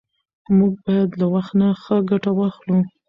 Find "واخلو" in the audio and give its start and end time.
2.35-2.77